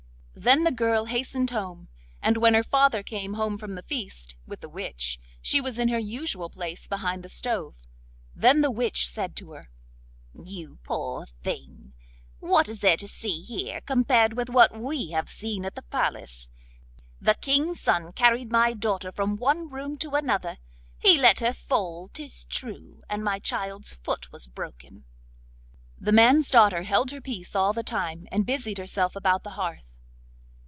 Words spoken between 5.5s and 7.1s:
was in her usual place